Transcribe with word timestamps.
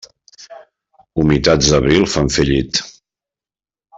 Humitats 1.23 1.69
d'abril 1.75 2.09
fan 2.15 2.33
fer 2.39 2.47
llit. 2.49 2.83